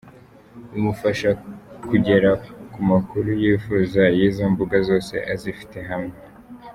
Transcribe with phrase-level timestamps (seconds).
[0.71, 1.29] Bimufasha
[1.89, 2.29] kugera
[2.71, 6.15] ku makuru yifuza y’izo mbuga zose azifite hamwe.